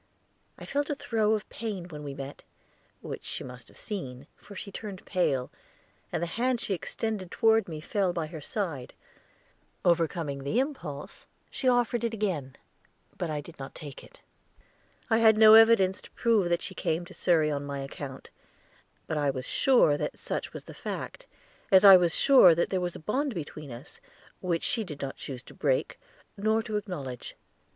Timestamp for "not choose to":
24.99-25.53